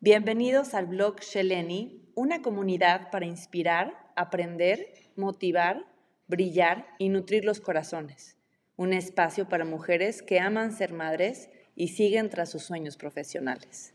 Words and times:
Bienvenidos 0.00 0.74
al 0.74 0.86
blog 0.86 1.22
Sheleni, 1.22 2.08
una 2.14 2.40
comunidad 2.40 3.10
para 3.10 3.26
inspirar, 3.26 4.12
aprender, 4.14 4.92
motivar, 5.16 5.86
brillar 6.28 6.86
y 7.00 7.08
nutrir 7.08 7.44
los 7.44 7.58
corazones. 7.58 8.36
Un 8.76 8.92
espacio 8.92 9.48
para 9.48 9.64
mujeres 9.64 10.22
que 10.22 10.38
aman 10.38 10.70
ser 10.70 10.92
madres 10.92 11.50
y 11.74 11.88
siguen 11.88 12.30
tras 12.30 12.48
sus 12.48 12.62
sueños 12.62 12.96
profesionales. 12.96 13.92